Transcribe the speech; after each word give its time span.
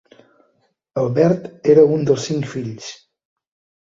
Albert 1.01 1.45
era 1.75 1.85
un 1.99 2.07
dels 2.11 2.27
cinc 2.31 2.51
fills. 2.55 2.89